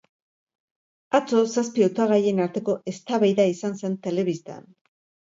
[1.17, 4.65] Atzo zazpi hautagaien arteko eztabaida izan zen telebistan.